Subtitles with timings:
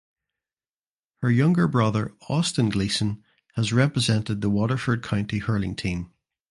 [1.21, 6.11] Her younger brother Austin Gleeson has represented the Waterford county hurling team.